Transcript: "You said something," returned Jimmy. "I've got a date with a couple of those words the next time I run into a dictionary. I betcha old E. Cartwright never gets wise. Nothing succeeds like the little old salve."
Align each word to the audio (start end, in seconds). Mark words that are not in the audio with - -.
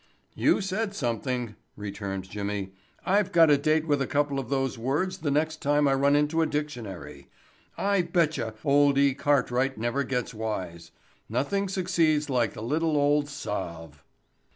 "You 0.33 0.61
said 0.61 0.95
something," 0.95 1.55
returned 1.77 2.23
Jimmy. 2.27 2.73
"I've 3.05 3.31
got 3.31 3.51
a 3.51 3.57
date 3.59 3.85
with 3.87 4.01
a 4.01 4.07
couple 4.07 4.39
of 4.39 4.49
those 4.49 4.75
words 4.75 5.19
the 5.19 5.29
next 5.29 5.61
time 5.61 5.87
I 5.87 5.93
run 5.93 6.15
into 6.15 6.41
a 6.41 6.47
dictionary. 6.47 7.29
I 7.77 8.01
betcha 8.01 8.55
old 8.65 8.97
E. 8.97 9.13
Cartwright 9.13 9.77
never 9.77 10.03
gets 10.03 10.33
wise. 10.33 10.89
Nothing 11.29 11.69
succeeds 11.69 12.31
like 12.31 12.53
the 12.53 12.63
little 12.63 12.97
old 12.97 13.29
salve." 13.29 14.03